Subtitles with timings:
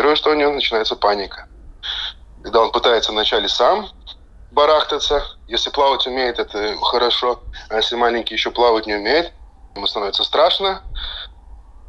[0.00, 1.46] первое, что у него начинается паника.
[2.42, 3.86] Когда он пытается вначале сам
[4.50, 9.30] барахтаться, если плавать умеет, это хорошо, а если маленький еще плавать не умеет,
[9.76, 10.80] ему становится страшно.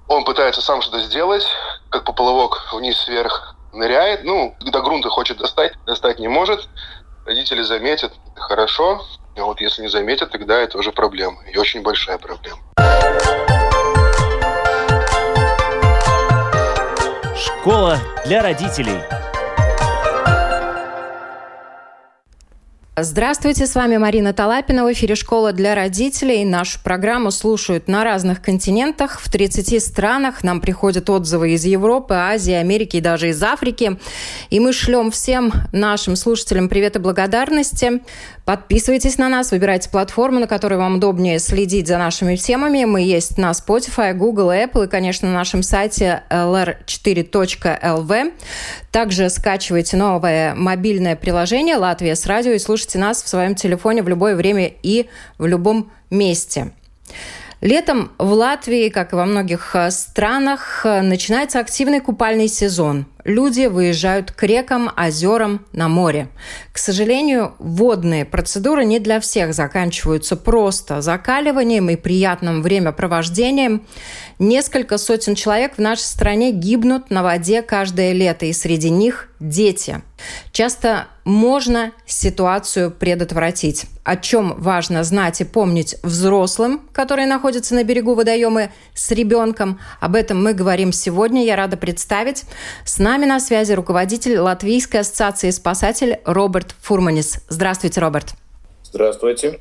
[0.10, 1.47] Он пытается сам что-то сделать,
[1.89, 6.67] как поплавок вниз-вверх ныряет, ну, до грунта хочет достать, достать не может.
[7.25, 9.05] Родители заметят, хорошо,
[9.37, 12.62] а вот если не заметят, тогда это уже проблема, и очень большая проблема.
[17.62, 18.98] Школа для родителей.
[22.97, 24.83] Здравствуйте, с вами Марина Талапина.
[24.83, 26.43] В эфире «Школа для родителей».
[26.43, 30.43] Нашу программу слушают на разных континентах, в 30 странах.
[30.43, 33.99] Нам приходят отзывы из Европы, Азии, Америки и даже из Африки.
[34.49, 38.02] И мы шлем всем нашим слушателям привет и благодарности.
[38.51, 42.83] Подписывайтесь на нас, выбирайте платформу, на которой вам удобнее следить за нашими темами.
[42.83, 48.33] Мы есть на Spotify, Google, Apple и, конечно, на нашем сайте lr4.lv.
[48.91, 54.09] Также скачивайте новое мобильное приложение «Латвия с радио» и слушайте нас в своем телефоне в
[54.09, 56.73] любое время и в любом месте.
[57.61, 63.67] Летом в Латвии, как и во многих э, странах, э, начинается активный купальный сезон люди
[63.67, 66.30] выезжают к рекам, озерам, на море.
[66.72, 73.86] К сожалению, водные процедуры не для всех заканчиваются просто закаливанием и приятным времяпровождением.
[74.39, 80.02] Несколько сотен человек в нашей стране гибнут на воде каждое лето, и среди них дети.
[80.52, 83.86] Часто можно ситуацию предотвратить.
[84.03, 89.80] О чем важно знать и помнить взрослым, которые находятся на берегу водоема с ребенком.
[89.99, 91.45] Об этом мы говорим сегодня.
[91.45, 92.44] Я рада представить.
[92.86, 97.44] С нами нами на связи руководитель Латвийской ассоциации спасатель Роберт Фурманис.
[97.50, 98.36] Здравствуйте, Роберт.
[98.84, 99.59] Здравствуйте.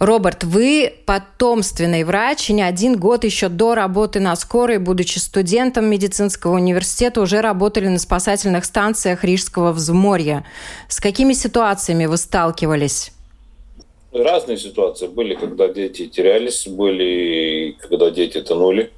[0.00, 5.86] Роберт, вы потомственный врач, и не один год еще до работы на скорой, будучи студентом
[5.86, 10.44] медицинского университета, уже работали на спасательных станциях Рижского взморья.
[10.88, 13.12] С какими ситуациями вы сталкивались?
[14.12, 18.90] Разные ситуации были, когда дети терялись, были, когда дети тонули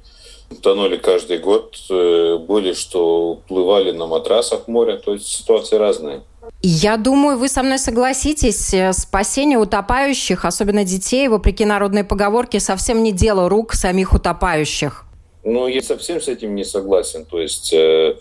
[0.61, 6.21] тонули каждый год, э, были, что уплывали на матрасах моря, то есть ситуации разные.
[6.61, 13.03] Я думаю, вы со мной согласитесь, э, спасение утопающих, особенно детей, вопреки народной поговорке, совсем
[13.03, 15.05] не дело рук самих утопающих.
[15.43, 17.25] Ну, я совсем с этим не согласен.
[17.25, 18.17] То есть э,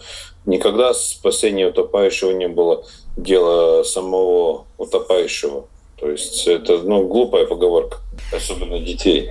[0.46, 2.84] никогда спасение утопающего не было
[3.16, 5.66] дело самого утопающего.
[6.00, 7.98] То есть это ну, глупая поговорка,
[8.34, 9.28] особенно детей.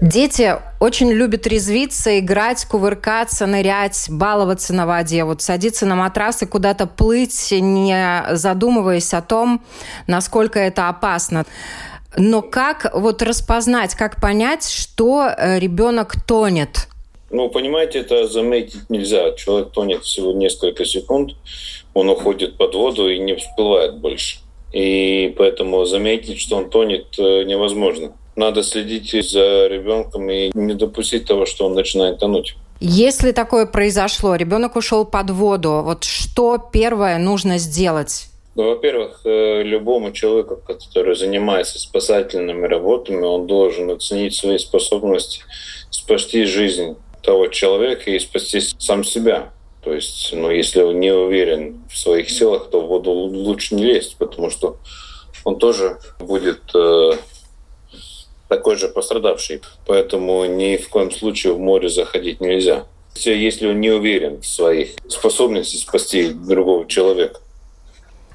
[0.00, 6.46] Дети очень любят резвиться, играть, кувыркаться, нырять, баловаться на воде, вот садиться на матрас и
[6.46, 9.62] куда-то плыть, не задумываясь о том,
[10.06, 11.44] насколько это опасно.
[12.16, 16.88] Но как вот распознать, как понять, что э, ребенок тонет?
[17.30, 19.32] Ну, понимаете, это заметить нельзя.
[19.32, 21.32] Человек тонет всего несколько секунд,
[21.92, 24.43] он уходит под воду и не всплывает больше.
[24.74, 31.26] И поэтому заметить, что он тонет, э, невозможно надо следить за ребенком и не допустить
[31.26, 32.56] того, что он начинает тонуть.
[32.80, 38.26] Если такое произошло, ребенок ушел под воду, вот что первое нужно сделать?
[38.56, 45.42] Ну, во-первых, э, любому человеку, который занимается спасательными работами, он должен оценить свои способности
[45.90, 49.50] спасти жизнь того человека и спасти сам себя.
[49.84, 53.84] То есть, ну, если он не уверен в своих силах, то в воду лучше не
[53.84, 54.78] лезть, потому что
[55.44, 57.12] он тоже будет э,
[58.48, 59.60] такой же пострадавший.
[59.86, 62.86] Поэтому ни в коем случае в море заходить нельзя.
[63.14, 67.40] Если он не уверен в своих способностях спасти другого человека.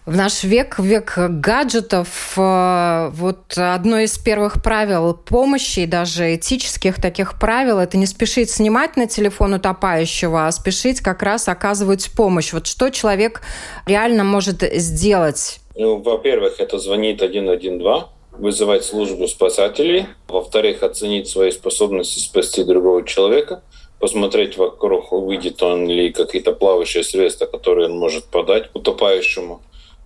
[0.05, 7.37] В наш век, век гаджетов, э, вот одно из первых правил помощи, даже этических таких
[7.39, 12.53] правил, это не спешить снимать на телефон утопающего, а спешить как раз оказывать помощь.
[12.53, 13.41] Вот что человек
[13.85, 15.59] реально может сделать?
[15.75, 18.07] Ну, во-первых, это звонит 112,
[18.39, 23.61] вызывать службу спасателей, во-вторых, оценить свои способности спасти другого человека,
[23.99, 29.61] посмотреть вокруг, увидит он ли какие-то плавающие средства, которые он может подать утопающему.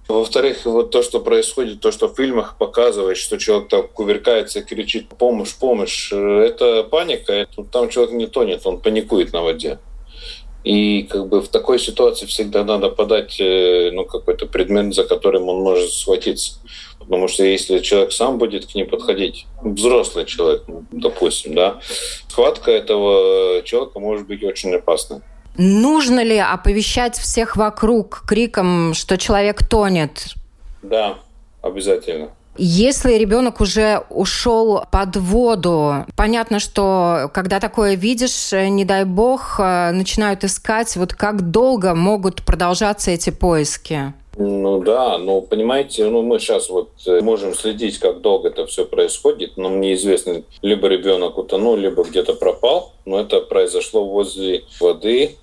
[0.08, 4.64] Во-вторых, вот то, что происходит, то, что в фильмах показывает, что человек так кувыркается и
[4.64, 7.48] кричит «помощь, помощь», это паника.
[7.72, 9.80] Там человек не тонет, он паникует на воде.
[10.64, 15.50] И как бы в такой ситуации всегда надо подать э, ну, какой-то предмет, за которым
[15.50, 16.60] он может схватиться.
[17.00, 21.82] Потому что если человек сам будет к ним подходить, взрослый человек, допустим, да,
[22.30, 25.20] схватка этого человека может быть очень опасной.
[25.58, 30.34] Нужно ли оповещать всех вокруг криком, что человек тонет?
[30.82, 31.16] Да,
[31.62, 32.30] обязательно.
[32.56, 39.92] Если ребенок уже ушел под воду, понятно, что когда такое видишь, не дай бог, э,
[39.92, 44.14] начинают искать, вот как долго могут продолжаться эти поиски?
[44.38, 48.86] Ну да, ну понимаете, ну мы сейчас вот э, можем следить, как долго это все
[48.86, 55.38] происходит, но мне известно, либо ребенок утонул, либо где-то пропал, но это произошло возле воды,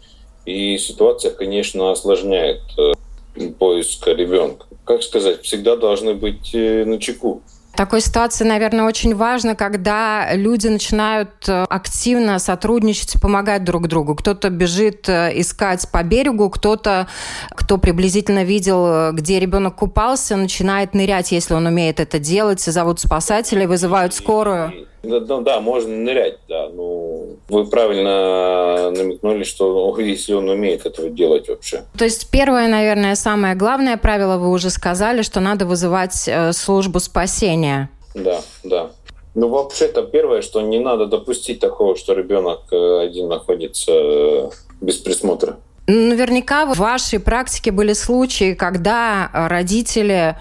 [0.45, 4.67] и ситуация, конечно, осложняет э, поиск ребенка.
[4.85, 7.43] Как сказать, всегда должны быть э, на чеку.
[7.77, 14.15] Такой ситуации, наверное, очень важно, когда люди начинают э, активно сотрудничать, помогать друг другу.
[14.15, 17.07] Кто-то бежит искать по берегу, кто-то,
[17.51, 23.67] кто приблизительно видел, где ребенок купался, начинает нырять, если он умеет это делать, зовут спасателей,
[23.67, 24.89] вызывают скорую.
[25.03, 26.69] Ну, да, можно нырять, да.
[26.69, 31.85] Ну, вы правильно намекнули, что если он умеет этого делать вообще.
[31.97, 37.01] То есть первое, наверное, самое главное правило вы уже сказали, что надо вызывать э, службу
[37.01, 37.91] спасения.
[38.15, 38.91] Да, да.
[39.35, 44.51] Ну, вообще-то первое, что не надо допустить такого, что ребенок э, один находится э,
[44.81, 45.57] без присмотра.
[45.87, 50.37] Наверняка в вашей практике были случаи, когда родители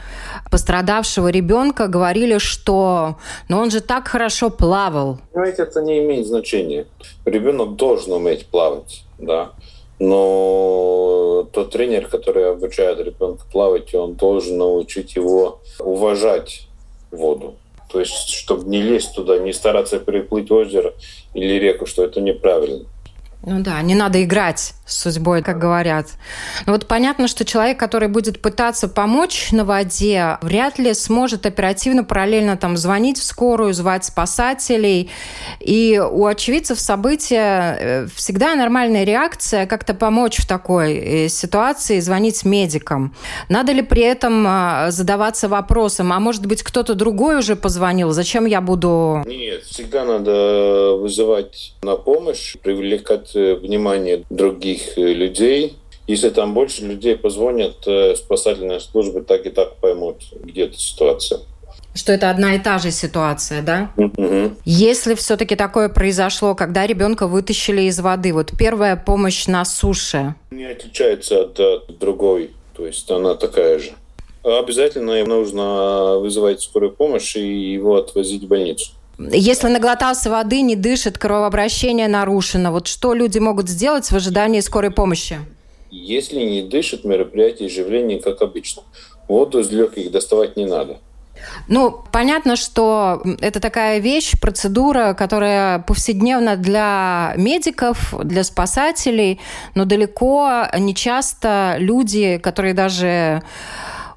[0.51, 5.19] пострадавшего ребенка говорили, что ну он же так хорошо плавал.
[5.33, 6.86] Понимаете, это не имеет значения.
[7.25, 9.51] Ребенок должен уметь плавать, да.
[9.97, 16.68] Но тот тренер, который обучает ребенка плавать, он должен научить его уважать
[17.12, 17.56] воду.
[17.92, 20.94] То есть, чтобы не лезть туда, не стараться переплыть озеро
[21.33, 22.85] или реку, что это неправильно.
[23.45, 26.07] Ну да, не надо играть с судьбой, как говорят.
[26.65, 32.03] Но вот понятно, что человек, который будет пытаться помочь на воде, вряд ли сможет оперативно
[32.03, 35.09] параллельно там звонить в скорую, звать спасателей.
[35.59, 42.45] И у очевидцев события э, всегда нормальная реакция как-то помочь в такой э, ситуации, звонить
[42.45, 43.15] медикам.
[43.50, 48.45] Надо ли при этом а, задаваться вопросом, а может быть кто-то другой уже позвонил, зачем
[48.45, 49.24] я буду...
[49.25, 55.78] Нет, всегда надо вызывать на помощь, привлекать Э, внимание других э, людей.
[56.08, 61.42] Если там больше людей позвонят, э, спасательные службы так и так поймут, где эта ситуация.
[61.96, 63.92] Что это одна и та же ситуация, да?
[63.98, 64.54] Угу.
[64.66, 70.36] Если все-таки такое произошло, когда ребенка вытащили из воды, вот первая помощь на суше.
[70.52, 73.92] Не отличается от, от другой, то есть она такая же.
[74.44, 78.92] Обязательно нужно вызывать скорую помощь и его отвозить в больницу.
[79.19, 84.92] Если наглотался воды, не дышит, кровообращение нарушено, вот что люди могут сделать в ожидании скорой
[84.92, 85.39] помощи?
[85.92, 88.83] Если не дышит, мероприятие оживления как обычно.
[89.27, 91.00] Воду из легких доставать не надо.
[91.68, 99.39] Ну, понятно, что это такая вещь, процедура, которая повседневна для медиков, для спасателей,
[99.75, 103.44] но далеко не часто люди, которые даже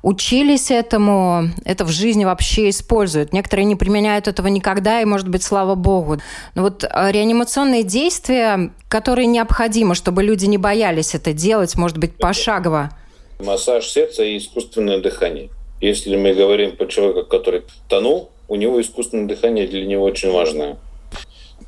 [0.03, 3.33] учились этому, это в жизни вообще используют.
[3.33, 6.19] Некоторые не применяют этого никогда, и, может быть, слава богу.
[6.55, 12.17] Но вот э, реанимационные действия, которые необходимы, чтобы люди не боялись это делать, может быть,
[12.17, 12.91] пошагово.
[13.39, 15.51] Массаж сердца и искусственное дыхание.
[15.81, 20.77] Если мы говорим про человека, который тонул, у него искусственное дыхание для него очень важное.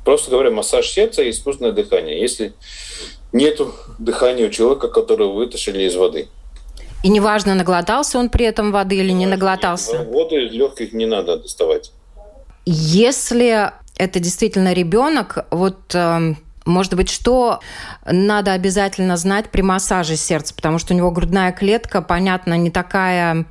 [0.03, 2.19] Просто говоря, массаж сердца и искусственное дыхание.
[2.19, 2.53] Если
[3.33, 3.59] нет
[3.97, 6.27] дыхания у человека, которого вытащили из воды–
[7.05, 10.01] и неважно, наглотался он при этом воды или не наглотался.
[10.05, 11.91] Воду из легких не надо доставать.
[12.65, 16.35] Если это действительно ребенок, вот эм,
[16.65, 17.59] может быть, что
[18.05, 23.45] надо обязательно знать при массаже сердца, потому что у него грудная клетка, понятно, не такая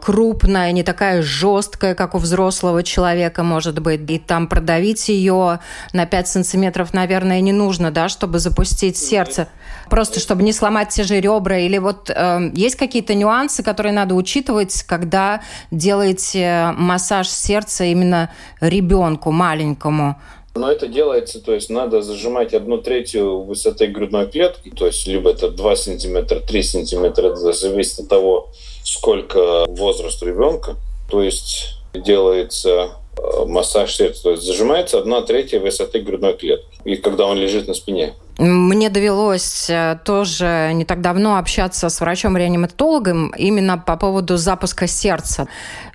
[0.00, 4.08] крупная, не такая жесткая, как у взрослого человека, может быть.
[4.08, 5.58] И там продавить ее
[5.92, 9.48] на 5 сантиметров, наверное, не нужно, да, чтобы запустить сердце.
[9.92, 11.58] Просто чтобы не сломать те же ребра.
[11.58, 18.30] Или вот э, есть какие-то нюансы, которые надо учитывать, когда делаете массаж сердца именно
[18.62, 20.16] ребенку маленькому.
[20.54, 25.28] Но это делается, то есть надо зажимать одну третью высоты грудной клетки, то есть либо
[25.28, 28.48] это 2 сантиметра, 3 сантиметра, это зависит от того,
[28.84, 30.76] сколько возраст ребенка.
[31.10, 36.96] То есть делается э, массаж сердца, то есть зажимается одна третья высоты грудной клетки, и
[36.96, 38.14] когда он лежит на спине.
[38.38, 45.48] Мне довелось э, тоже не так давно общаться с врачом-реаниматологом именно по поводу запуска сердца.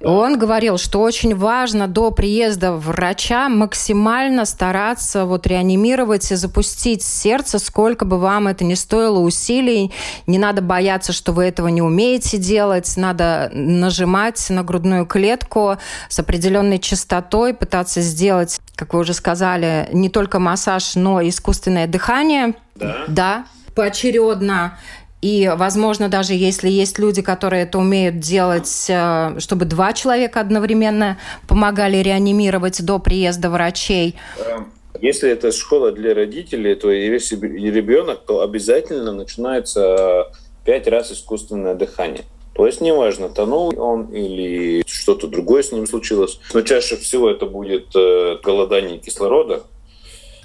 [0.03, 7.57] Он говорил, что очень важно до приезда врача максимально стараться вот реанимировать и запустить сердце,
[7.57, 9.91] сколько бы вам это ни стоило усилий.
[10.27, 12.95] Не надо бояться, что вы этого не умеете делать.
[12.97, 15.77] Надо нажимать на грудную клетку
[16.07, 21.87] с определенной частотой, пытаться сделать, как вы уже сказали, не только массаж, но и искусственное
[21.87, 22.26] дыхание.
[22.75, 23.05] Да.
[23.07, 24.77] Да, поочередно.
[25.21, 31.17] И, возможно, даже если есть люди, которые это умеют делать, э, чтобы два человека одновременно
[31.47, 34.15] помогали реанимировать до приезда врачей.
[34.45, 40.31] Эм, если это школа для родителей, то если ребенок, то обязательно начинается
[40.65, 42.23] пять раз искусственное дыхание.
[42.53, 46.39] То есть неважно, тонул он или что-то другое с ним случилось.
[46.53, 49.63] Но чаще всего это будет э, голодание кислорода.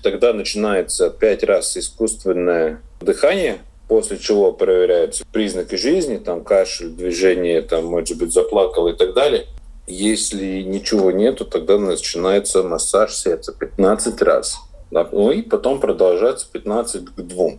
[0.03, 7.87] Тогда начинается пять раз искусственное дыхание, после чего проверяются признаки жизни, там кашель, движение, там,
[7.87, 9.47] может быть, заплакал и так далее.
[9.87, 14.59] Если ничего нету, тогда начинается массаж сердца 15 раз.
[14.91, 17.51] Ну и потом продолжается 15 к 2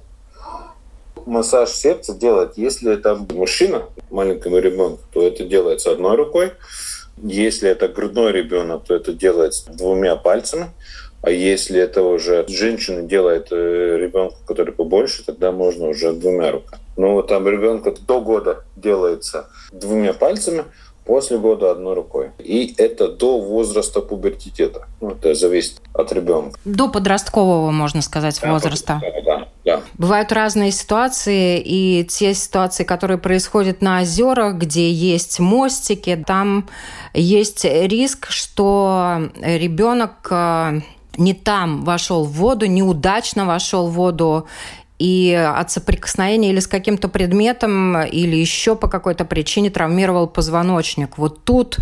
[1.25, 6.53] массаж сердца делать, если это мужчина, маленькому ребенку, то это делается одной рукой.
[7.21, 10.71] Если это грудной ребенок, то это делается двумя пальцами.
[11.23, 16.83] А если это уже женщина делает э, ребенку, который побольше, тогда можно уже двумя руками.
[16.97, 20.65] Но вот там ребенку до года делается двумя пальцами,
[21.05, 22.31] после года одной рукой.
[22.39, 24.87] И это до возраста пубертитета.
[25.01, 26.59] Ну, это зависит от ребенка.
[26.65, 29.01] До подросткового, можно сказать, да, возраста.
[29.01, 29.81] Да, да, да.
[29.97, 36.69] Бывают разные ситуации, и те ситуации, которые происходят на озерах, где есть мостики, там
[37.13, 40.81] есть риск, что ребенок э,
[41.17, 44.47] не там вошел в воду, неудачно вошел в воду,
[44.99, 51.17] и от соприкосновения или с каким-то предметом, или еще по какой-то причине травмировал позвоночник.
[51.17, 51.77] Вот тут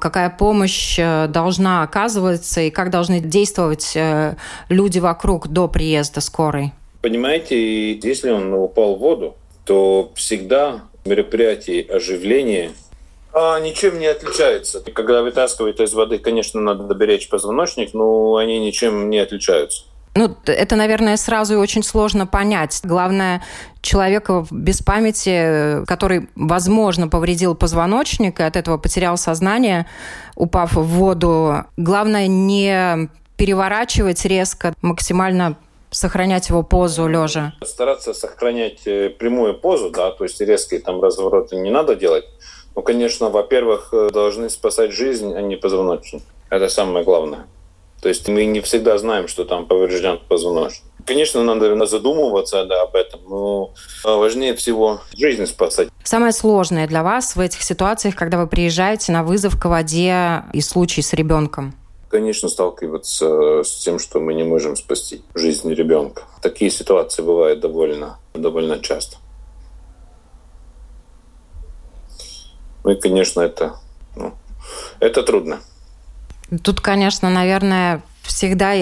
[0.00, 4.34] какая помощь э, должна оказываться и как должны действовать э,
[4.68, 6.72] люди вокруг до приезда скорой?
[7.02, 12.72] Понимаете, если он упал в воду, то всегда мероприятие оживления
[13.38, 14.80] а, ничем не отличается.
[14.80, 19.82] Когда вытаскивают из воды, конечно, надо доберечь позвоночник, но они ничем не отличаются.
[20.14, 22.80] Ну, это, наверное, сразу и очень сложно понять.
[22.82, 23.44] Главное,
[23.82, 29.86] человека без памяти, который, возможно, повредил позвоночник и от этого потерял сознание,
[30.34, 35.58] упав в воду, главное не переворачивать резко, максимально
[35.90, 37.52] сохранять его позу лежа?
[37.62, 42.24] Стараться сохранять э, прямую позу, да, то есть резкие там развороты не надо делать.
[42.76, 46.22] Ну, конечно, во-первых, э, должны спасать жизнь, а не позвоночник.
[46.50, 47.46] Это самое главное.
[48.02, 50.84] То есть мы не всегда знаем, что там поврежден позвоночник.
[51.06, 53.70] Конечно, надо задумываться да, об этом, но
[54.04, 55.88] важнее всего жизнь спасать.
[56.04, 60.60] Самое сложное для вас в этих ситуациях, когда вы приезжаете на вызов к воде и
[60.60, 61.74] случай с ребенком?
[62.08, 66.24] Конечно, сталкиваться с тем, что мы не можем спасти жизнь ребенка.
[66.42, 69.16] Такие ситуации бывают довольно, довольно часто.
[72.86, 73.74] Ну и, конечно, это,
[74.14, 74.32] ну,
[75.00, 75.58] это трудно.
[76.62, 78.74] Тут, конечно, наверное, всегда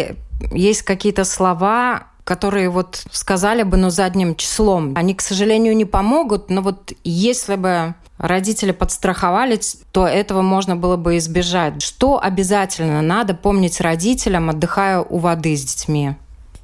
[0.52, 4.92] есть какие-то слова, которые вот сказали бы, ну, задним числом.
[4.94, 10.98] Они, к сожалению, не помогут, но вот если бы родители подстраховались, то этого можно было
[10.98, 11.80] бы избежать.
[11.80, 16.14] Что обязательно надо помнить родителям, отдыхая у воды с детьми?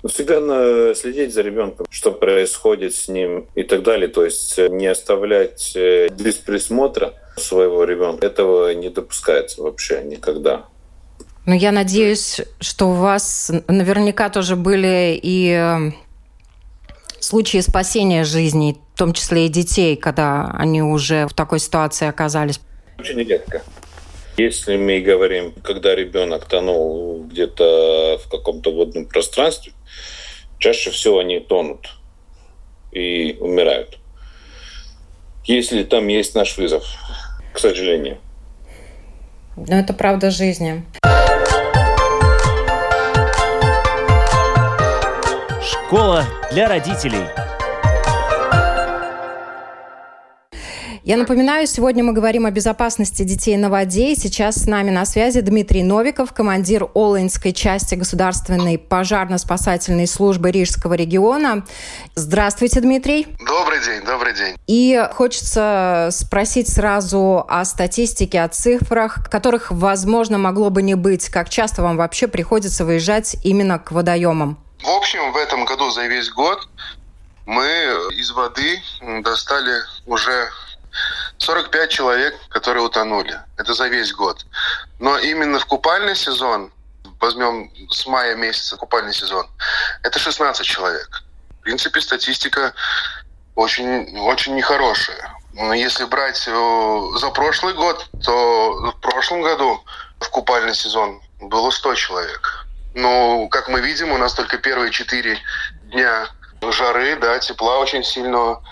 [0.02, 4.08] Ну, всегда надо следить за ребенком, что происходит с ним и так далее.
[4.08, 8.26] То есть не оставлять э, без присмотра своего ребенка.
[8.26, 10.64] Этого не допускается вообще никогда.
[11.46, 15.92] Ну, я надеюсь, что у вас наверняка тоже были и э,
[17.18, 22.60] случаи спасения жизней, в том числе и детей, когда они уже в такой ситуации оказались.
[22.98, 23.62] Очень редко.
[24.40, 29.74] Если мы говорим, когда ребенок тонул где-то в каком-то водном пространстве,
[30.58, 31.90] чаще всего они тонут
[32.90, 33.98] и умирают.
[35.44, 36.84] Если там есть наш вызов,
[37.52, 38.16] к сожалению.
[39.56, 40.86] Но это правда жизни.
[45.62, 47.49] Школа для родителей.
[51.02, 54.12] Я напоминаю, сегодня мы говорим о безопасности детей на воде.
[54.12, 60.92] И сейчас с нами на связи Дмитрий Новиков, командир Олинской части Государственной пожарно-спасательной службы Рижского
[60.92, 61.64] региона.
[62.14, 63.28] Здравствуйте, Дмитрий.
[63.46, 64.56] Добрый день, добрый день.
[64.66, 71.30] И хочется спросить сразу о статистике, о цифрах, которых, возможно, могло бы не быть.
[71.30, 74.58] Как часто вам вообще приходится выезжать именно к водоемам?
[74.82, 76.68] В общем, в этом году за весь год
[77.46, 77.64] мы
[78.12, 78.82] из воды
[79.22, 80.50] достали уже
[81.38, 83.38] 45 человек, которые утонули.
[83.56, 84.44] Это за весь год.
[84.98, 86.72] Но именно в купальный сезон,
[87.20, 89.46] возьмем с мая месяца купальный сезон,
[90.02, 91.22] это 16 человек.
[91.60, 92.72] В принципе, статистика
[93.54, 95.34] очень, очень нехорошая.
[95.52, 99.84] Но если брать э, за прошлый год, то в прошлом году
[100.20, 102.66] в купальный сезон было 100 человек.
[102.94, 105.38] Но, как мы видим, у нас только первые четыре
[105.84, 106.28] дня
[106.70, 108.62] жары, да, тепла очень сильного.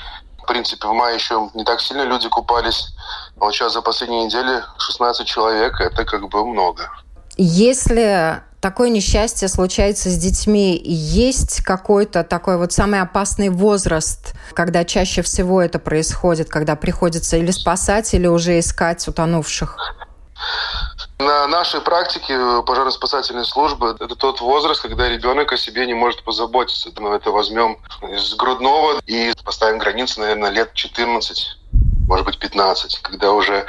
[0.49, 2.88] Принципе, в мае еще не так сильно люди купались.
[3.37, 6.90] А вот сейчас за последние недели 16 человек, это как бы много.
[7.37, 15.23] Если такое несчастье случается с детьми, есть какой-то такой вот самый опасный возраст, когда чаще
[15.23, 19.76] всего это происходит, когда приходится или спасать, или уже искать утонувших?
[21.18, 26.90] На нашей практике пожарно-спасательной службы это тот возраст, когда ребенок о себе не может позаботиться.
[26.96, 31.58] Мы это возьмем из грудного и поставим границу, наверное, лет 14
[32.08, 33.66] может быть, 15, когда уже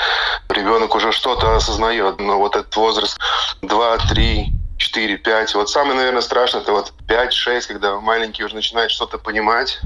[0.48, 2.22] ребенок уже что-то осознает.
[2.22, 3.20] Но вот этот возраст
[3.62, 4.46] 2, 3,
[4.78, 5.56] 4, 5.
[5.56, 9.80] Вот самое, наверное, страшное, это вот 5-6, когда маленький уже начинает что-то понимать,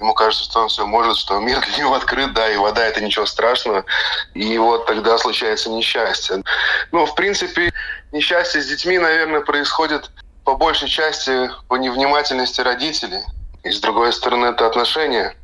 [0.00, 3.00] ему кажется, что он все может, что мир для него открыт, да, и вода это
[3.00, 3.84] ничего страшного.
[4.34, 6.42] И вот тогда случается несчастье.
[6.92, 7.72] Ну, в принципе,
[8.12, 10.10] несчастье с детьми, наверное, происходит
[10.44, 13.22] по большей части по невнимательности родителей.
[13.64, 15.36] И с другой стороны, это отношения.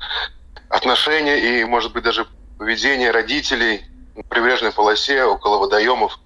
[0.68, 2.26] Отношения и, может быть, даже
[2.58, 3.84] поведение родителей
[4.16, 6.18] на прибрежной полосе, около водоемов,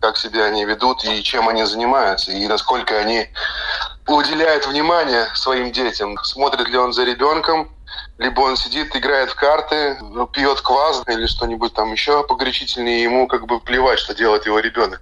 [0.00, 3.28] как себя они ведут и чем они занимаются, и насколько они
[4.06, 6.16] уделяет внимание своим детям.
[6.24, 7.70] Смотрит ли он за ребенком,
[8.18, 9.98] либо он сидит, играет в карты,
[10.32, 15.00] пьет квас или что-нибудь там еще погорячительнее, ему как бы плевать, что делает его ребенок.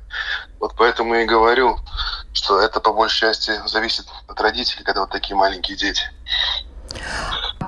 [0.59, 1.79] Вот поэтому и говорю,
[2.33, 6.03] что это по большей части зависит от родителей, когда вот такие маленькие дети.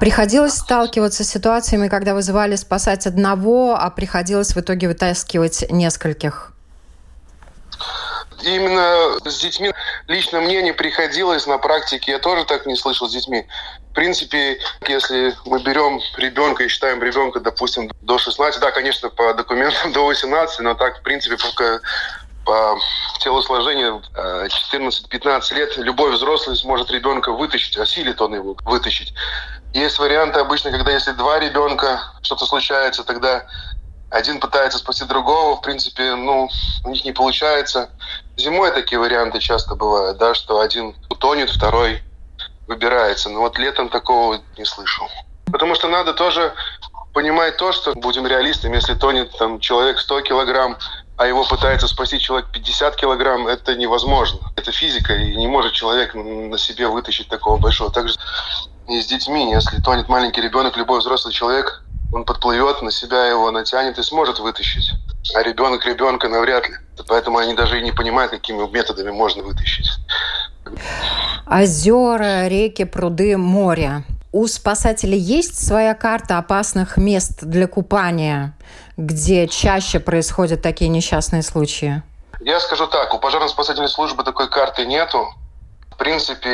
[0.01, 6.53] Приходилось сталкиваться с ситуациями, когда вызывали спасать одного, а приходилось в итоге вытаскивать нескольких?
[8.43, 9.73] Именно с детьми
[10.09, 13.47] лично мне не приходилось на практике, я тоже так не слышал с детьми.
[13.91, 19.35] В принципе, если мы берем ребенка и считаем ребенка, допустим, до 16, да, конечно, по
[19.35, 21.81] документам до 18, но так, в принципе, пока
[22.45, 22.79] по
[23.21, 29.13] телосложению 14-15 лет любой взрослый сможет ребенка вытащить, осилит он его вытащить.
[29.73, 33.47] Есть варианты обычно, когда если два ребенка, что-то случается, тогда
[34.11, 36.51] один пытается спасти другого, в принципе, ну,
[36.85, 37.91] у них не получается.
[38.41, 42.03] Зимой такие варианты часто бывают, да, что один утонет, второй
[42.67, 43.29] выбирается.
[43.29, 45.09] Но вот летом такого не слышал.
[45.53, 46.55] Потому что надо тоже
[47.13, 50.79] понимать то, что, будем реалистами, если тонет там человек 100 килограмм,
[51.19, 54.41] а его пытается спасти человек 50 килограмм, это невозможно.
[54.57, 57.91] Это физика, и не может человек на себе вытащить такого большого.
[57.91, 58.15] Также
[58.89, 63.51] и с детьми, если тонет маленький ребенок, любой взрослый человек он подплывет, на себя его
[63.51, 64.93] натянет и сможет вытащить.
[65.35, 66.75] А ребенок ребенка навряд ли.
[67.09, 69.89] Поэтому они даже и не понимают, какими методами можно вытащить.
[71.47, 74.05] Озера, реки, пруды, море.
[74.33, 78.55] У спасателей есть своя карта опасных мест для купания,
[78.97, 82.03] где чаще происходят такие несчастные случаи?
[82.41, 85.27] Я скажу так, у пожарно-спасательной службы такой карты нету.
[85.91, 86.49] В принципе,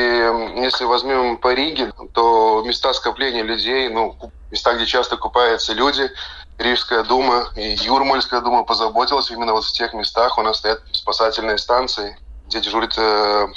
[0.55, 4.17] если возьмем по Риге, то места скопления людей, ну,
[4.51, 6.09] места, где часто купаются люди.
[6.57, 9.29] Рижская дума и Юрмальская дума позаботилась.
[9.29, 12.17] Именно вот в тех местах у нас стоят спасательные станции,
[12.47, 13.47] где дежурит э,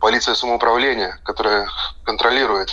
[0.00, 1.68] полиция самоуправления, которая
[2.04, 2.70] контролирует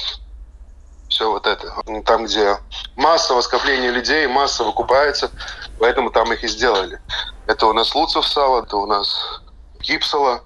[1.09, 1.73] все вот это.
[2.05, 2.57] Там, где
[2.95, 5.31] массово скопление людей, массово купается,
[5.79, 6.99] поэтому там их и сделали.
[7.45, 9.41] Это у нас Луцев сало, это у нас
[9.79, 10.41] Гипсола,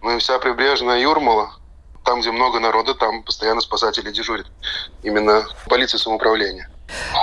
[0.00, 1.50] ну и вся прибрежная Юрмала–
[2.06, 4.46] там, где много народа, там постоянно спасатели дежурят.
[5.02, 6.70] Именно полиция самоуправления.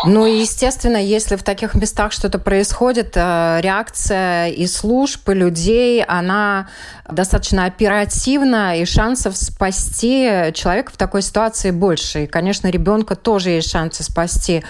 [0.05, 6.67] Ну естественно, если в таких местах что-то происходит, э, реакция и служб, и людей, она
[7.09, 12.23] достаточно оперативна, и шансов спасти человека в такой ситуации больше.
[12.25, 14.63] И, конечно, ребенка тоже есть шансы спасти.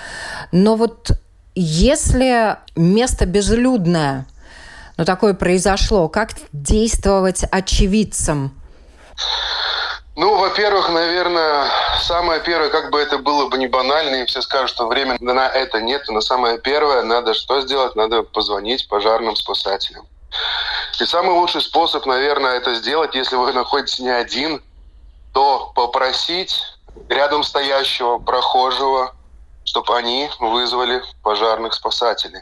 [0.51, 1.11] Но вот
[1.55, 4.25] если место безлюдное,
[4.97, 8.53] ну такое произошло, как действовать очевидцам?
[10.15, 11.67] Ну, во-первых, наверное,
[11.99, 15.47] самое первое, как бы это было бы не банально, и все скажут, что времени на
[15.47, 17.95] это нет, но самое первое, надо что сделать?
[17.95, 20.05] Надо позвонить пожарным спасателям.
[20.99, 24.61] И самый лучший способ, наверное, это сделать, если вы находитесь не один,
[25.33, 26.61] то попросить
[27.09, 29.15] рядом стоящего прохожего,
[29.65, 32.41] чтобы они вызвали пожарных спасателей.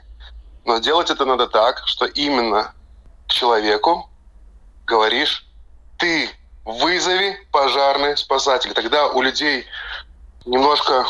[0.65, 2.73] Но делать это надо так, что именно
[3.27, 4.09] человеку
[4.85, 5.45] говоришь
[5.97, 6.29] «ты
[6.65, 8.73] вызови пожарный спасатель.
[8.73, 9.65] Тогда у людей
[10.45, 11.05] немножко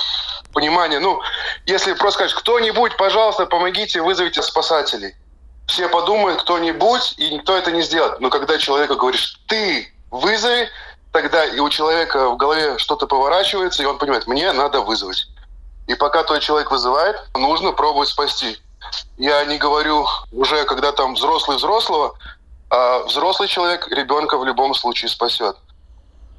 [0.54, 1.00] понимание.
[1.00, 1.22] Ну,
[1.66, 5.16] если просто сказать, кто-нибудь, пожалуйста, помогите, вызовите спасателей.
[5.68, 8.20] Все подумают, кто-нибудь, и никто это не сделает.
[8.20, 10.70] Но когда человеку говоришь, ты вызови,
[11.12, 15.28] тогда и у человека в голове что-то поворачивается, и он понимает, мне надо вызвать.
[15.88, 18.58] И пока тот человек вызывает, нужно пробовать спасти.
[19.18, 22.16] Я не говорю уже, когда там взрослый взрослого,
[22.72, 25.58] а взрослый человек ребенка в любом случае спасет.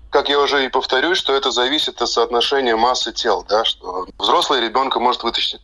[0.09, 4.61] как я уже и повторюсь, что это зависит от соотношения массы тел, да, что взрослый
[4.61, 5.61] ребенка может вытащить.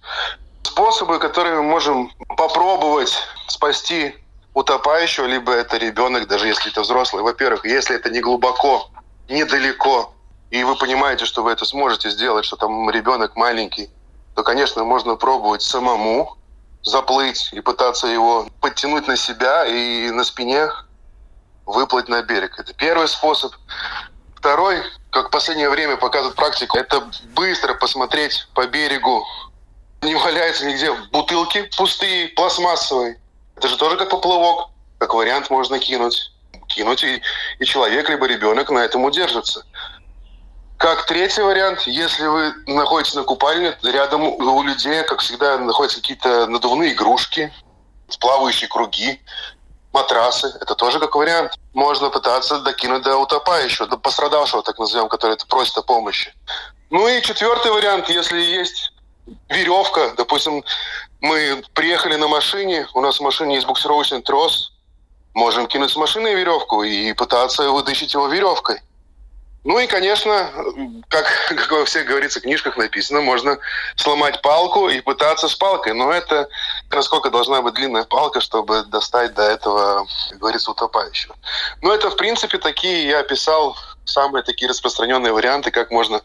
[0.62, 3.14] Способы, которые мы можем попробовать
[3.46, 4.14] спасти
[4.54, 7.22] утопающего, либо это ребенок, даже если это взрослый.
[7.22, 8.90] Во-первых, если это не глубоко,
[9.28, 10.14] недалеко,
[10.50, 13.90] и вы понимаете, что вы это сможете сделать, что там ребенок маленький,
[14.34, 16.36] то, конечно, можно пробовать самому
[16.82, 20.68] заплыть и пытаться его подтянуть на себя и на спине
[21.66, 22.58] выплыть на берег.
[22.58, 23.52] Это первый способ.
[24.36, 29.24] Второй, как в последнее время показывает практика, это быстро посмотреть по берегу,
[30.02, 33.20] не валяется нигде бутылки пустые, пластмассовые.
[33.56, 34.68] Это же тоже как поплавок.
[34.98, 36.32] Как вариант можно кинуть.
[36.68, 37.22] Кинуть, и,
[37.58, 39.64] и человек, либо ребенок на этом удержится.
[40.78, 46.46] Как третий вариант, если вы находитесь на купальне, рядом у людей, как всегда, находятся какие-то
[46.46, 47.52] надувные игрушки,
[48.20, 49.20] плавающие круги,
[49.92, 50.56] матрасы.
[50.60, 51.54] Это тоже как вариант.
[51.74, 56.32] Можно пытаться докинуть до утопающего, до пострадавшего, так назовем, который это просит о помощи.
[56.90, 58.92] Ну и четвертый вариант, если есть
[59.48, 60.62] веревка, допустим,
[61.20, 64.72] мы приехали на машине, у нас в машине есть буксировочный трос,
[65.34, 68.80] можем кинуть с машины веревку и пытаться вытащить его веревкой.
[69.64, 70.50] Ну и, конечно,
[71.08, 73.58] как, как во всех говорится, в книжках написано, можно
[73.96, 75.94] сломать палку и пытаться с палкой.
[75.94, 76.48] Но это
[76.90, 81.34] насколько должна быть длинная палка, чтобы достать до этого, как говорится, утопающего.
[81.82, 86.22] Но это, в принципе, такие я описал самые такие распространенные варианты, как можно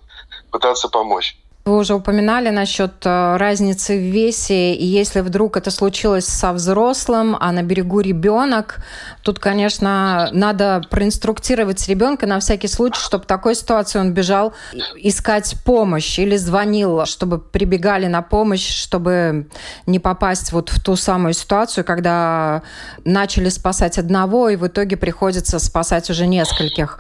[0.52, 1.38] пытаться помочь.
[1.66, 7.38] Вы уже упоминали насчет э, разницы в весе, и если вдруг это случилось со взрослым,
[7.40, 8.80] а на берегу ребенок,
[9.22, 14.54] тут, конечно, надо проинструктировать ребенка на всякий случай, чтобы в такой ситуации он бежал
[14.98, 19.48] искать помощь или звонил, чтобы прибегали на помощь, чтобы
[19.86, 22.62] не попасть вот в ту самую ситуацию, когда
[23.06, 27.00] начали спасать одного, и в итоге приходится спасать уже нескольких.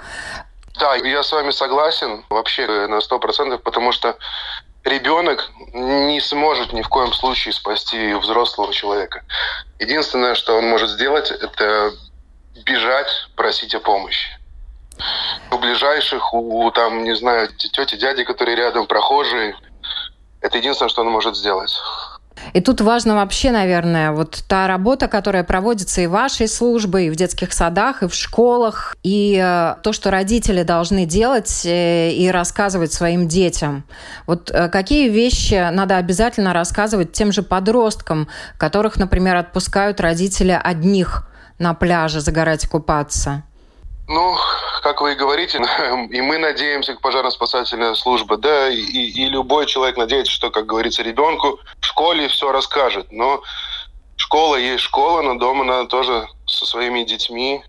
[0.80, 4.18] Да, я с вами согласен вообще на сто процентов, потому что
[4.84, 9.24] ребенок не сможет ни в коем случае спасти взрослого человека.
[9.80, 11.92] Единственное, что он может сделать, это
[12.66, 14.30] бежать, просить о помощи.
[15.52, 19.56] У ближайших, у там, не знаю, тети, дяди, которые рядом, прохожие,
[20.42, 21.76] это единственное, что он может сделать.
[22.54, 27.16] И тут важно вообще, наверное, вот та работа, которая проводится и вашей службой, и в
[27.16, 32.94] детских садах, и в школах, и э, то, что родители должны делать э, и рассказывать
[32.94, 33.84] своим детям.
[34.28, 41.28] Вот э, какие вещи надо обязательно рассказывать тем же подросткам, которых, например, отпускают родители одних
[41.60, 43.44] на пляже загорать, купаться?
[44.14, 44.38] Ну,
[44.84, 45.58] как вы и говорите,
[46.12, 51.02] и мы надеемся, как пожарно-спасательная служба, да, и, и любой человек надеется, что, как говорится,
[51.02, 53.12] ребенку в школе все расскажет.
[53.12, 53.42] Но
[54.16, 57.64] школа есть школа, но дома надо тоже со своими детьми,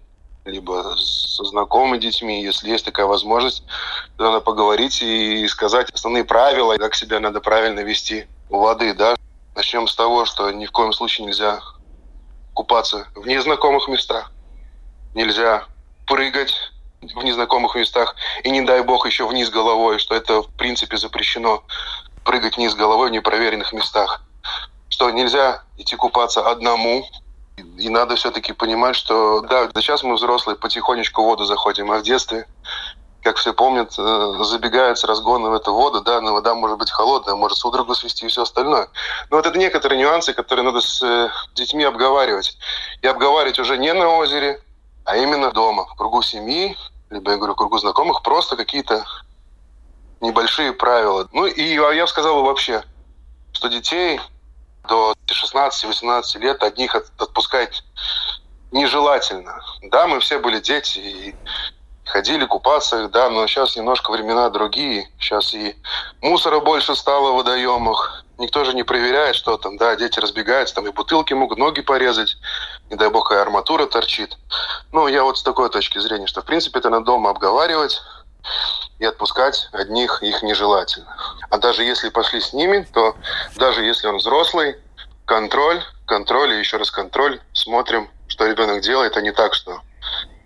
[0.45, 3.65] либо со знакомыми детьми, если есть такая возможность,
[4.19, 9.17] надо поговорить и сказать основные правила, как себя надо правильно вести у воды, да.
[9.57, 11.61] Начнем с того, что ни в коем случае нельзя
[12.53, 14.31] купаться в незнакомых местах.
[15.15, 15.65] Нельзя
[16.07, 16.55] прыгать
[17.01, 21.63] в незнакомых местах и не дай бог еще вниз головой, что это в принципе запрещено
[22.25, 24.23] прыгать вниз головой в непроверенных местах.
[24.89, 27.07] Что нельзя идти купаться одному,
[27.57, 32.03] и надо все-таки понимать, что да, сейчас мы взрослые потихонечку в воду заходим, а в
[32.03, 32.47] детстве,
[33.23, 36.91] как все помнят, э, забегают с разгона в эту воду, да, но вода может быть
[36.91, 38.89] холодная, может судорогу свести и все остальное.
[39.31, 42.57] Но вот это некоторые нюансы, которые надо с э, детьми обговаривать.
[43.03, 44.61] И обговаривать уже не на озере,
[45.05, 46.77] а именно дома, в кругу семьи,
[47.11, 49.05] либо, я говорю, в кругу знакомых, просто какие-то
[50.21, 51.29] небольшие правила.
[51.33, 52.83] Ну и я бы сказал вообще,
[53.53, 54.21] что детей
[54.89, 57.85] до 16-18 лет одних отпускать
[58.73, 59.61] нежелательно.
[59.83, 61.35] Да, мы все были дети и
[62.05, 65.09] ходили купаться, да, но сейчас немножко времена другие.
[65.19, 65.77] Сейчас и
[66.21, 68.24] мусора больше стало в водоемах.
[68.39, 72.37] Никто же не проверяет, что там, да, дети разбегаются, там и бутылки могут ноги порезать,
[72.91, 74.37] не дай бог, и арматура торчит.
[74.93, 78.01] Ну, я вот с такой точки зрения, что, в принципе, это надо дома обговаривать
[78.99, 81.17] и отпускать одних их нежелательно.
[81.51, 83.17] А даже если пошли с ними, то
[83.57, 84.77] даже если он взрослый,
[85.25, 89.81] контроль, контроль и еще раз контроль, смотрим, что ребенок делает, а не так, что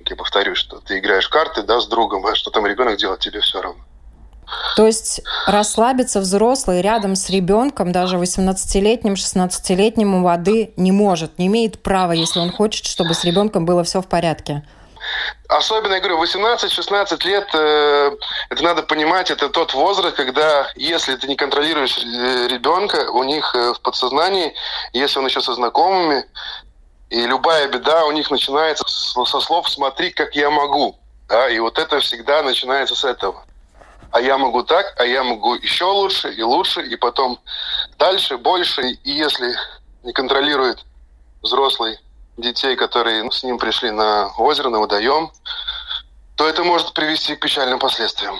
[0.07, 3.41] я повторюсь, что ты играешь карты, да, с другом, а что там ребенок делает, тебе
[3.41, 3.83] все равно.
[4.77, 11.47] То есть расслабиться взрослый рядом с ребенком, даже 18-летним, 16-летним у воды не может, не
[11.49, 14.63] имеет права, если он хочет, чтобы с ребенком было все в порядке.
[15.49, 18.11] Особенно, я говорю, 18-16 лет, э,
[18.51, 23.55] это надо понимать, это тот возраст, когда, если ты не контролируешь э, ребенка, у них
[23.55, 24.55] э, в подсознании,
[24.93, 26.25] если он еще со знакомыми,
[27.09, 30.99] и любая беда у них начинается со слов «смотри, как я могу».
[31.29, 33.45] Да, и вот это всегда начинается с этого.
[34.11, 37.39] А я могу так, а я могу еще лучше и лучше, и потом
[37.99, 38.83] дальше, больше.
[39.05, 39.55] И если
[40.03, 40.85] не контролирует
[41.43, 41.99] взрослый
[42.37, 45.31] детей, которые ну, с ним пришли на озеро, на водоем,
[46.37, 48.39] то это может привести к печальным последствиям.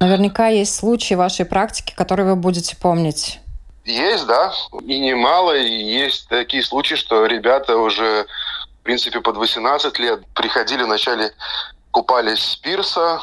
[0.00, 3.40] Наверняка есть случаи вашей практике, которые вы будете помнить.
[3.84, 4.52] Есть, да,
[4.82, 5.56] и немало.
[5.56, 8.26] И есть такие случаи, что ребята уже,
[8.80, 11.32] в принципе, под 18 лет приходили вначале,
[11.92, 13.22] купались с пирса,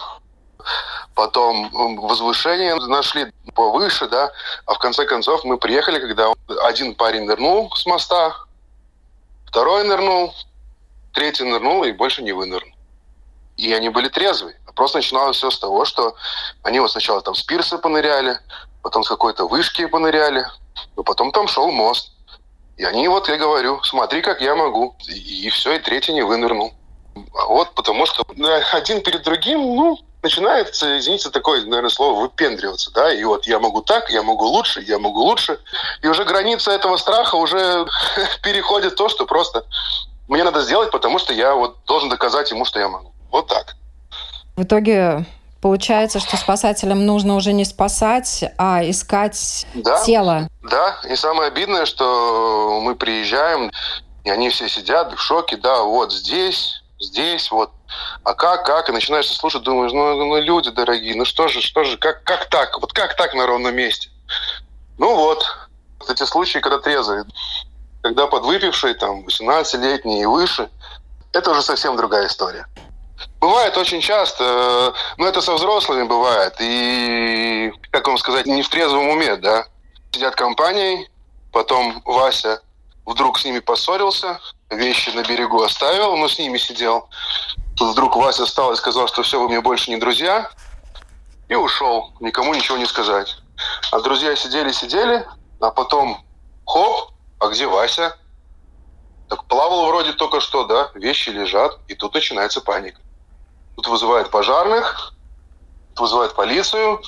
[1.15, 4.31] потом возвышение нашли повыше, да,
[4.65, 6.31] а в конце концов мы приехали, когда
[6.63, 8.35] один парень нырнул с моста,
[9.45, 10.33] второй нырнул,
[11.13, 12.73] третий нырнул и больше не вынырнул.
[13.57, 14.55] И они были трезвы.
[14.75, 16.15] Просто начиналось все с того, что
[16.63, 18.39] они вот сначала там с пирса поныряли,
[18.81, 20.45] потом с какой-то вышки поныряли,
[20.95, 22.11] но потом там шел мост.
[22.77, 24.95] И они вот, я говорю, смотри, как я могу.
[25.07, 26.73] И, и все, и третий не вынырнул.
[27.35, 28.25] А вот потому что
[28.71, 33.81] один перед другим, ну, начинается, извините, такое, наверное, слово выпендриваться, да, и вот я могу
[33.81, 35.59] так, я могу лучше, я могу лучше,
[36.01, 37.85] и уже граница этого страха уже
[38.43, 39.65] переходит то, что просто
[40.27, 43.13] мне надо сделать, потому что я вот должен доказать ему, что я могу.
[43.29, 43.75] Вот так.
[44.55, 45.25] В итоге
[45.63, 50.49] Получается, что спасателям нужно уже не спасать, а искать да, тело.
[50.61, 53.71] Да, и самое обидное, что мы приезжаем,
[54.25, 57.71] и они все сидят в шоке, да, вот здесь, здесь, вот.
[58.23, 58.89] А как, как?
[58.89, 62.49] И начинаешь слушать, думаешь, ну, ну люди дорогие, ну что же, что же, как, как
[62.49, 62.79] так?
[62.79, 64.09] Вот как так на ровном месте?
[64.97, 65.45] Ну вот,
[65.99, 67.25] вот эти случаи, когда трезвые,
[68.01, 70.69] когда подвыпившие, там, 18-летние и выше,
[71.31, 72.67] это уже совсем другая история.
[73.39, 76.55] Бывает очень часто, э, но это со взрослыми бывает.
[76.59, 79.65] И, как вам сказать, не в трезвом уме, да.
[80.11, 81.09] Сидят компанией,
[81.51, 82.61] потом Вася
[83.05, 84.39] вдруг с ними поссорился,
[84.73, 87.09] вещи на берегу оставил, но с ними сидел.
[87.75, 90.49] Тут вдруг Вася встал и сказал, что все, вы мне больше не друзья,
[91.49, 93.37] и ушел, никому ничего не сказать.
[93.91, 95.25] А друзья сидели-сидели,
[95.59, 96.23] а потом
[96.65, 98.15] хоп, а где Вася?
[99.29, 103.01] Так плавал вроде только что, да, вещи лежат, и тут начинается паника.
[103.75, 105.13] Тут вызывают пожарных,
[105.89, 107.01] тут вызывают полицию,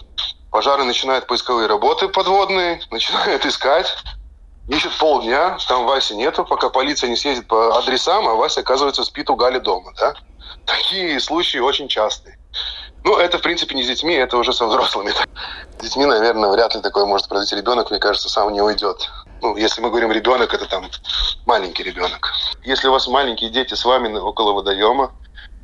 [0.51, 3.95] пожарные начинают поисковые работы подводные, начинают искать,
[4.67, 9.29] ищут полдня, там Васи нету, пока полиция не съездит по адресам, а Вася, оказывается, спит
[9.29, 10.13] у Гали дома, да.
[10.65, 12.37] Такие случаи очень частые.
[13.03, 15.11] Ну, это, в принципе, не с детьми, это уже со взрослыми.
[15.77, 17.55] С детьми, наверное, вряд ли такое может произойти.
[17.55, 19.11] Ребенок, мне кажется, сам не уйдет.
[19.41, 20.89] Ну, если мы говорим ребенок, это там
[21.45, 22.33] маленький ребенок.
[22.63, 25.11] Если у вас маленькие дети с вами около водоема,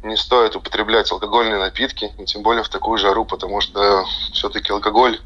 [0.04, 5.20] не стоит употреблять алкогольные напитки, и тем более в такую жару, потому что все-таки алкоголь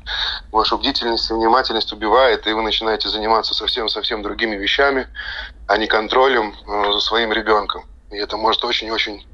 [0.52, 5.08] вашу бдительность и внимательность убивает, и вы начинаете заниматься совсем-совсем другими вещами,
[5.68, 7.86] а не контролем э, за своим ребенком.
[8.12, 9.26] И это может очень-очень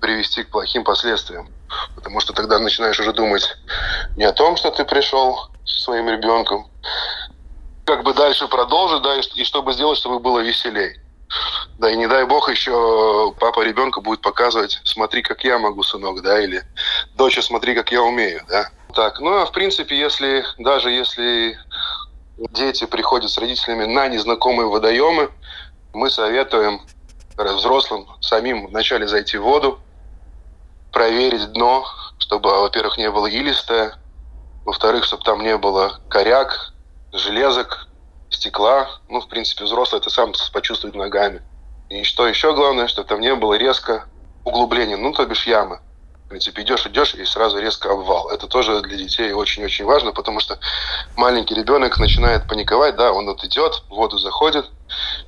[0.00, 1.48] привести к плохим последствиям.
[1.94, 3.56] Потому что тогда начинаешь уже думать
[4.16, 6.66] не о том, что ты пришел со своим ребенком,
[7.84, 11.00] как бы дальше продолжить, да, и чтобы сделать, чтобы было веселей.
[11.78, 16.22] Да, и не дай бог еще папа ребенка будет показывать, смотри, как я могу, сынок,
[16.22, 16.62] да, или
[17.14, 18.70] доча, смотри, как я умею, да.
[18.94, 21.58] Так, ну, а в принципе, если, даже если
[22.36, 25.30] дети приходят с родителями на незнакомые водоемы,
[25.92, 26.82] мы советуем
[27.36, 29.80] взрослым самим вначале зайти в воду,
[30.92, 31.86] проверить дно,
[32.18, 33.94] чтобы, во-первых, не было илистое,
[34.64, 36.72] во-вторых, чтобы там не было коряк,
[37.12, 37.88] железок,
[38.34, 38.88] стекла.
[39.08, 41.42] Ну, в принципе, взрослый это сам почувствует ногами.
[41.88, 44.06] И что еще главное, что там не было резко
[44.44, 45.80] углубления, ну, то бишь ямы.
[46.24, 48.30] В принципе, идешь, идешь, и сразу резко обвал.
[48.30, 50.58] Это тоже для детей очень-очень важно, потому что
[51.14, 54.70] маленький ребенок начинает паниковать, да, он вот идет, в воду заходит,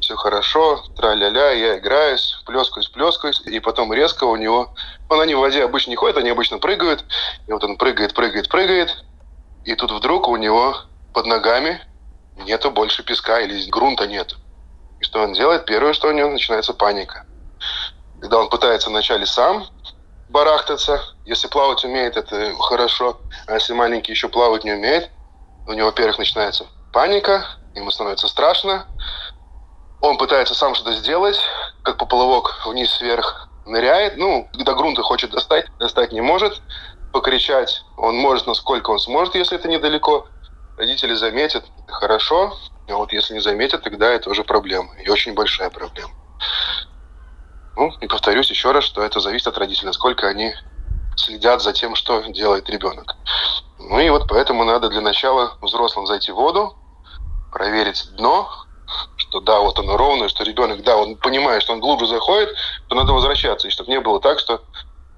[0.01, 4.75] все хорошо, тра-ля-ля, я играюсь, плескаюсь, плескаюсь, и потом резко у него,
[5.11, 7.05] он они в воде обычно не ходят, они обычно прыгают,
[7.47, 9.05] и вот он прыгает, прыгает, прыгает,
[9.67, 10.75] и тут вдруг у него
[11.13, 11.83] под ногами
[12.37, 14.37] нету больше песка или грунта нет.
[15.01, 15.67] И что он делает?
[15.67, 17.27] Первое, что у него начинается паника.
[18.21, 19.67] Когда он пытается вначале сам
[20.29, 25.11] барахтаться, если плавать умеет, это хорошо, а если маленький еще плавать не умеет,
[25.67, 28.87] у него, во-первых, начинается паника, ему становится страшно,
[30.01, 31.39] он пытается сам что-то сделать,
[31.83, 36.61] как поплавок вниз-вверх ныряет, ну, до грунта хочет достать, достать не может,
[37.13, 40.27] покричать он может, насколько он сможет, если это недалеко,
[40.77, 42.57] родители заметят, хорошо,
[42.89, 46.13] а вот если не заметят, тогда это уже проблема, и очень большая проблема.
[47.77, 50.55] Ну, и повторюсь еще раз, что это зависит от родителей, насколько они
[51.17, 53.17] следят за тем, что делает ребенок.
[53.79, 56.77] Ну и вот поэтому надо для начала взрослым зайти в воду,
[57.53, 58.49] проверить дно,
[59.17, 62.55] что да, вот оно ровное, что ребенок, да, он понимает, что он глубже заходит,
[62.89, 64.63] то надо возвращаться, и чтобы не было так, что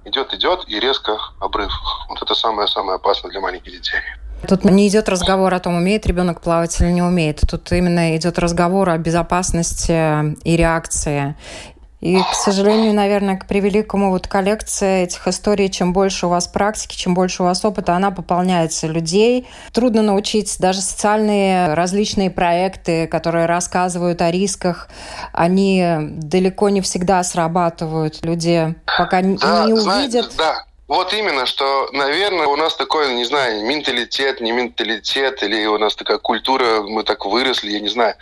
[0.05, 1.73] идет, идет, и резко обрыв.
[2.09, 4.01] Вот это самое-самое опасное для маленьких детей.
[4.47, 7.43] Тут не идет разговор о том, умеет ребенок плавать или не умеет.
[7.49, 11.35] Тут именно идет разговор о безопасности и реакции.
[12.01, 16.95] И, к сожалению, наверное, к превеликому вот коллекция этих историй, чем больше у вас практики,
[16.95, 19.49] чем больше у вас опыта, она пополняется людей.
[19.73, 20.61] Трудно научиться.
[20.61, 24.89] Даже социальные различные проекты, которые рассказывают о рисках,
[25.33, 25.85] они
[26.19, 28.25] далеко не всегда срабатывают.
[28.25, 29.83] Люди пока да, не увидят.
[29.83, 30.65] Знаете, да.
[30.89, 35.97] Вот именно, что, наверное, у нас такой, не знаю, менталитет, не менталитет, или у нас
[35.97, 38.15] такая культура, мы так выросли, я не знаю.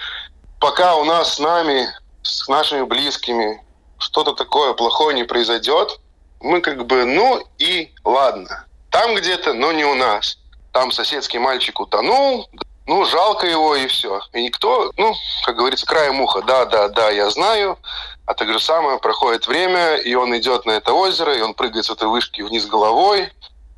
[0.60, 1.88] Пока у нас с нами,
[2.22, 3.62] с нашими близкими,
[3.98, 6.00] что-то такое плохое не произойдет,
[6.40, 8.64] мы как бы, ну и ладно.
[8.90, 10.38] Там где-то, но не у нас.
[10.72, 12.48] Там соседский мальчик утонул,
[12.86, 14.20] ну, жалко его и все.
[14.32, 17.78] И никто, ну, как говорится, краем уха, да, да, да, я знаю.
[18.26, 21.84] А так же самое, проходит время, и он идет на это озеро, и он прыгает
[21.84, 23.30] с этой вышки вниз головой,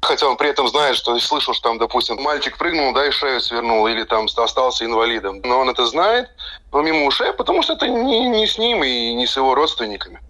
[0.03, 3.41] хотя он при этом знает, что слышал, что там, допустим, мальчик прыгнул, да, и шею
[3.41, 5.41] свернул, или там остался инвалидом.
[5.43, 6.29] Но он это знает,
[6.73, 10.21] но мимо ушей, потому что это не, не с ним и не с его родственниками.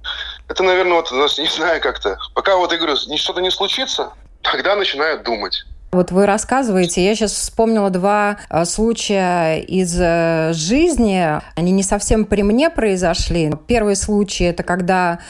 [0.49, 2.19] Это, наверное, вот не знаю, как-то.
[2.35, 5.65] Пока вот, я говорю, что-то не случится, тогда начинают думать.
[5.93, 11.41] Вот вы рассказываете, я сейчас вспомнила два а, случая из э, жизни.
[11.55, 13.53] Они не совсем при мне произошли.
[13.67, 15.21] Первый случай– это когда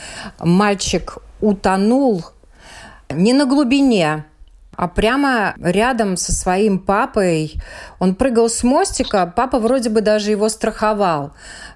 [0.41, 2.25] мальчик утонул
[3.11, 4.25] не на глубине,
[4.77, 7.55] а прямо рядом со своим папой.
[7.99, 11.33] Он прыгал с мостика, папа вроде бы даже его страховал.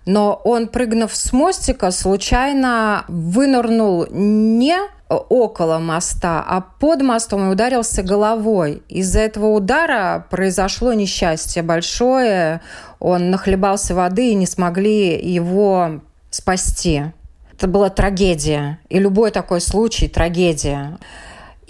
[0.07, 4.77] Но он, прыгнув с мостика, случайно вынырнул не
[5.09, 8.83] около моста, а под мостом и ударился головой.
[8.89, 12.61] Из-за этого удара произошло несчастье большое.
[13.01, 17.05] Он нахлебался воды и не смогли его спасти.
[17.53, 18.79] Это была трагедия.
[18.89, 20.99] И любой такой случай– трагедия.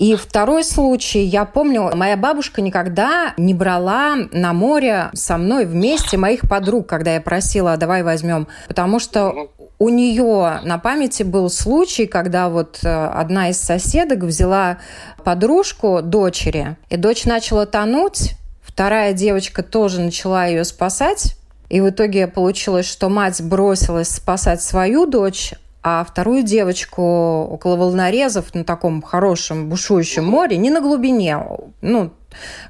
[0.01, 6.17] И второй случай, я помню, моя бабушка никогда не брала на море со мной вместе
[6.17, 12.07] моих подруг, когда я просила, давай возьмем, потому что у нее на памяти был случай,
[12.07, 14.79] когда вот э, одна из соседок взяла
[15.23, 21.37] подружку дочери, и дочь начала тонуть, вторая девочка тоже начала ее спасать,
[21.69, 28.55] и в итоге получилось, что мать бросилась спасать свою дочь, а вторую девочку около волнорезов
[28.55, 31.39] на таком хорошем бушующем море, не на глубине,
[31.81, 32.11] ну,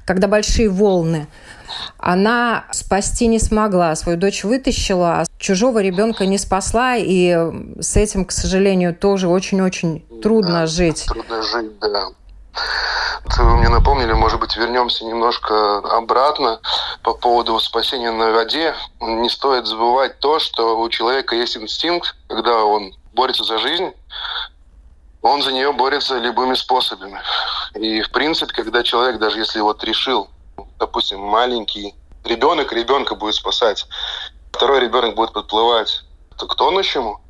[0.05, 1.27] когда большие волны,
[1.97, 3.95] она спасти не смогла.
[3.95, 7.35] Свою дочь вытащила, а чужого ребенка не спасла, и
[7.79, 11.05] с этим, к сожалению, тоже очень-очень трудно да, жить.
[11.05, 12.07] Трудно жить, да.
[13.37, 16.59] Вы мне напомнили, может быть, вернемся немножко обратно
[17.01, 18.73] по поводу спасения на воде.
[18.99, 23.93] Не стоит забывать то, что у человека есть инстинкт, когда он борется за жизнь,
[25.21, 27.21] он за нее борется любыми способами.
[27.75, 30.29] И, в принципе, когда человек, даже если вот решил,
[30.79, 33.85] допустим, маленький ребенок ребенка будет спасать,
[34.51, 36.03] второй ребенок будет подплывать
[36.37, 37.21] то к тонущему,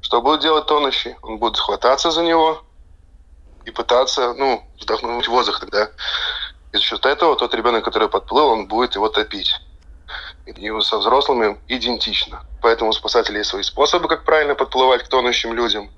[0.00, 1.16] что будет делать тонущий?
[1.22, 2.62] Он будет хвататься за него
[3.64, 5.90] и пытаться, ну, вдохнуть воздух тогда.
[6.72, 9.54] И за счет этого тот ребенок, который подплыл, он будет его топить
[10.56, 12.44] и со взрослыми идентично.
[12.62, 15.90] Поэтому у спасателей есть свои способы, как правильно подплывать к тонущим людям,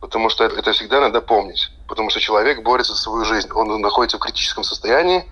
[0.00, 1.70] потому что это всегда надо помнить.
[1.88, 3.48] Потому что человек борется за свою жизнь.
[3.52, 5.24] Он находится в критическом состоянии,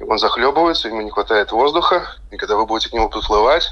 [0.00, 3.68] он захлебывается, ему не хватает воздуха, и когда вы будете к нему подплывать,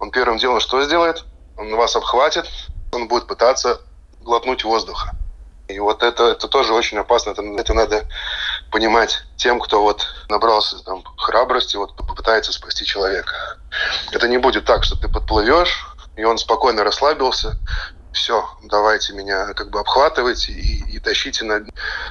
[0.00, 1.24] он первым делом что сделает?
[1.56, 2.48] Он вас обхватит,
[2.92, 3.80] он будет пытаться
[4.20, 5.12] глотнуть воздуха.
[5.74, 7.30] И вот это, это тоже очень опасно.
[7.30, 8.04] Это, это надо
[8.70, 13.32] понимать тем, кто вот набрался там, храбрости, вот попытается спасти человека.
[14.12, 17.58] Это не будет так, что ты подплывешь, и он спокойно расслабился,
[18.12, 21.64] все, давайте меня как бы обхватывайте и, и тащите, на,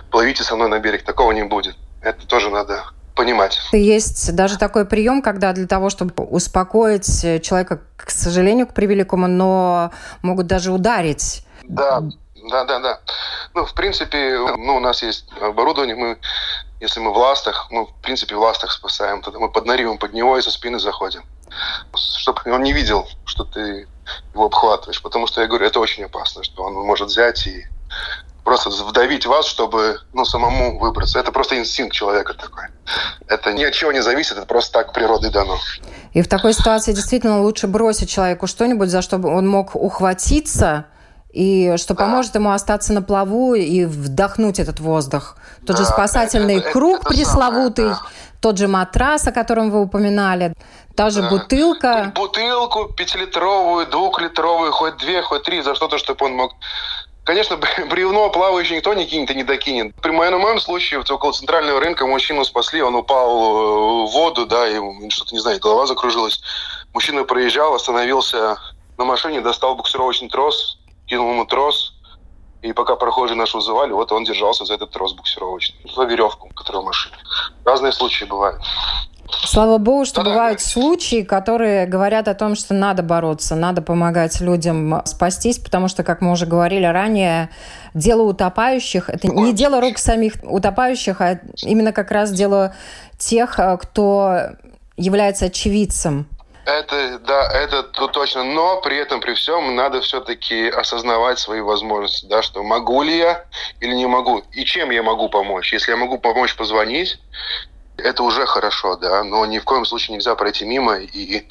[0.10, 1.04] плывите со мной на берег.
[1.04, 1.76] Такого не будет.
[2.02, 2.84] Это тоже надо
[3.16, 3.60] понимать.
[3.72, 9.92] Есть даже такой прием, когда для того, чтобы успокоить человека, к сожалению, к превеликому, но
[10.24, 11.46] могут даже ударить.
[11.64, 12.04] Да,
[12.50, 13.00] да, да, да.
[13.54, 16.18] Ну, в принципе, ну, у нас есть оборудование, мы,
[16.80, 20.38] если мы в ластах, мы, в принципе, в ластах спасаем, тогда мы поднариваем под него
[20.38, 21.24] и со спины заходим.
[21.94, 23.88] Чтобы он не видел, что ты
[24.34, 25.02] его обхватываешь.
[25.02, 27.66] Потому что, я говорю, это очень опасно, что он может взять и
[28.44, 31.20] просто вдавить вас, чтобы ну, самому выбраться.
[31.20, 32.66] Это просто инстинкт человека такой.
[33.28, 35.58] Это ни от чего не зависит, это просто так природой дано.
[36.14, 40.86] И в такой ситуации действительно лучше бросить человеку что-нибудь, за что он мог ухватиться,
[41.32, 45.38] и что поможет ему остаться на плаву и вдохнуть этот воздух.
[45.66, 48.40] Тот да, же спасательный это, круг это, это пресловутый, самое, да.
[48.42, 50.54] тот же матрас, о котором вы упоминали,
[50.96, 51.30] та же да.
[51.30, 52.12] бутылка.
[52.16, 56.54] Бутылку пятилитровую, двухлитровую, хоть две, хоть три, за что-то, чтобы он мог
[57.24, 57.58] Конечно,
[57.90, 59.96] бревно плавающее никто не кинет и не докинет.
[60.02, 64.46] При моем, моем случае, вот около центрального рынка мужчину спасли, он упал э, в воду,
[64.46, 66.42] да, и что-то, не знаю, голова закружилась.
[66.94, 68.58] Мужчина проезжал, остановился
[68.98, 70.80] на машине, достал буксировочный трос,
[71.12, 71.94] кинул ему трос,
[72.62, 76.82] и пока прохожие наш вызывали, вот он держался за этот трос буксировочный, за веревку, которая
[76.82, 77.16] в машине.
[77.66, 78.62] Разные случаи бывают.
[79.44, 80.66] Слава богу, что да, бывают да.
[80.66, 86.22] случаи, которые говорят о том, что надо бороться, надо помогать людям спастись, потому что, как
[86.22, 87.50] мы уже говорили ранее,
[87.94, 92.74] дело утопающих– это не дело рук самих утопающих, а именно как раз дело
[93.18, 94.52] тех, кто
[94.96, 96.28] является очевидцем
[96.74, 98.44] это, да, это точно.
[98.44, 103.46] Но при этом, при всем, надо все-таки осознавать свои возможности, да, что могу ли я
[103.80, 105.74] или не могу, и чем я могу помочь.
[105.74, 107.20] Если я могу помочь позвонить,
[107.98, 111.48] это уже хорошо, да, но ни в коем случае нельзя пройти мимо и,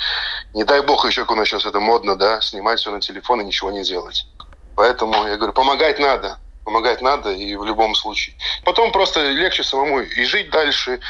[0.55, 3.45] не дай бог, еще у нас сейчас это модно, да, снимать все на телефон и
[3.45, 4.27] ничего не делать.
[4.75, 8.37] Поэтому я говорю, помогать надо, помогать надо и в любом случае.
[8.65, 11.01] Потом просто легче самому и жить дальше,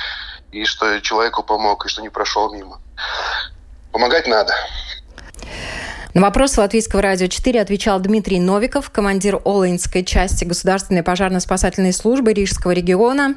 [0.53, 2.81] и что человеку помог, и что не прошел мимо.
[3.93, 4.53] Помогать надо.
[6.13, 12.73] На вопрос Латвийского радио 4 отвечал Дмитрий Новиков, командир Олаинской части Государственной пожарно-спасательной службы Рижского
[12.73, 13.37] региона.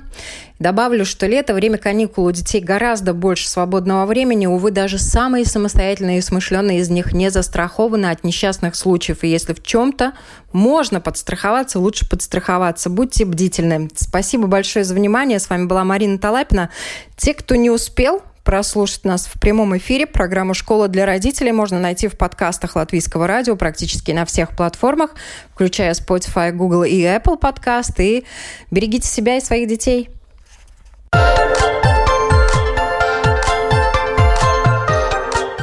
[0.58, 4.47] Добавлю, что лето– время каникул у детей гораздо больше свободного времени.
[4.47, 9.24] Увы, даже самые самостоятельные и смышленные из них не застрахованы от несчастных случаев.
[9.24, 10.14] И если в чем-то
[10.51, 12.89] можно подстраховаться, лучше подстраховаться.
[12.89, 13.89] Будьте бдительны.
[13.95, 15.38] Спасибо большое за внимание.
[15.38, 16.72] С вами была Марина Талапина.
[17.18, 20.06] Те, кто не успел, прослушать нас в прямом эфире.
[20.06, 25.16] Программу «Школа для родителей» можно найти в подкастах Латвийского радио практически на всех платформах,
[25.54, 28.00] включая Spotify, Google и Apple подкаст.
[28.00, 28.26] И
[28.72, 30.10] берегите себя и своих детей.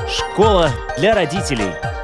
[0.09, 1.99] Школа для родителей.